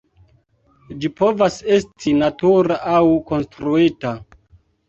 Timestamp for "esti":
1.75-2.13